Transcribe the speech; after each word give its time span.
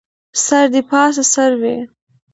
سر 0.45 0.65
دې 0.73 0.81
پاسه 0.89 1.23
سر 1.33 1.51
وي 1.61 1.75